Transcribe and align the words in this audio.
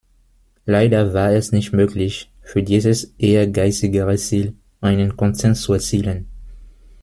Leider 0.65 1.13
war 1.13 1.31
es 1.31 1.51
nicht 1.51 1.73
möglich, 1.73 2.31
für 2.41 2.63
dieses 2.63 3.13
ehrgeizigere 3.19 4.15
Ziel 4.17 4.55
einen 4.81 5.15
Konsens 5.15 5.61
zu 5.61 5.73
erzielen. 5.73 6.25